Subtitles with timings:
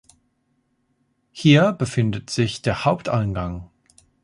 [1.29, 3.69] Hier befindet sich der Haupteingang.